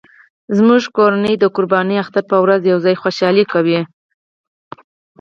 زموږ 0.57 0.81
کورنۍ 0.97 1.33
د 1.39 1.45
قرباني 1.55 1.95
اختر 2.03 2.23
په 2.31 2.37
ورځ 2.43 2.61
یو 2.71 2.77
ځای 2.85 2.95
خوشحالي 3.03 3.45
کوي 3.53 3.79